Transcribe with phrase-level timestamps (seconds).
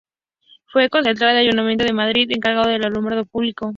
[0.73, 3.69] Fue concejal del Ayuntamiento de Madrid, encargado del alumbrado público.